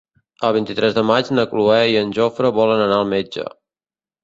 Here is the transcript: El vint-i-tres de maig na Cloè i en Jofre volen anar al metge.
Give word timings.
El 0.47 0.53
vint-i-tres 0.55 0.95
de 0.95 1.03
maig 1.09 1.29
na 1.39 1.45
Cloè 1.51 1.77
i 1.91 1.99
en 2.01 2.15
Jofre 2.21 2.53
volen 2.59 2.85
anar 2.89 2.99
al 3.03 3.13
metge. 3.15 3.49